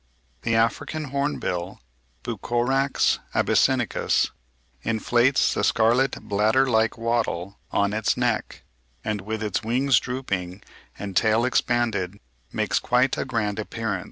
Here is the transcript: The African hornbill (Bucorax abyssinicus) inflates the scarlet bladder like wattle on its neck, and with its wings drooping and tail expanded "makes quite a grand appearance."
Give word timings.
The 0.41 0.55
African 0.55 1.11
hornbill 1.11 1.79
(Bucorax 2.23 3.19
abyssinicus) 3.35 4.31
inflates 4.81 5.53
the 5.53 5.63
scarlet 5.63 6.19
bladder 6.23 6.65
like 6.67 6.97
wattle 6.97 7.59
on 7.71 7.93
its 7.93 8.17
neck, 8.17 8.63
and 9.05 9.21
with 9.21 9.43
its 9.43 9.61
wings 9.61 9.99
drooping 9.99 10.63
and 10.97 11.15
tail 11.15 11.45
expanded 11.45 12.19
"makes 12.51 12.79
quite 12.79 13.15
a 13.15 13.25
grand 13.25 13.59
appearance." 13.59 13.99